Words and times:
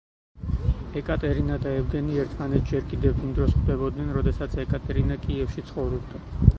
ეკატერინა 1.01 1.57
და 1.65 1.75
ევგენი 1.81 2.17
ერთმანეთს 2.23 2.73
ჯერ 2.73 2.89
კიდევ 2.95 3.23
იმ 3.27 3.37
დროს 3.41 3.55
ხვდებოდნენ, 3.59 4.11
როდესაც 4.19 4.61
ეკატერინა 4.69 5.23
კიევში 5.29 5.71
ცხოვრობდა. 5.71 6.29